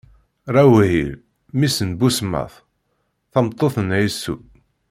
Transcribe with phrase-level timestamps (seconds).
[0.53, 1.09] Raɛuwil,
[1.51, 2.53] mmi-s n Busmat,
[3.31, 4.35] tameṭṭut n Ɛisu.